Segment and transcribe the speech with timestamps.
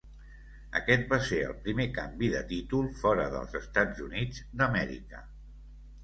[0.77, 5.21] Aquest va ser el primer canvi de títol fora dels Estats Units d'Amèrica.